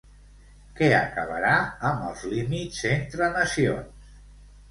[0.77, 1.51] Què acabarà
[1.89, 4.09] amb els límits entre nacions?